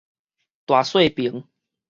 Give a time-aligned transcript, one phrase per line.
[0.65, 1.43] 大細爿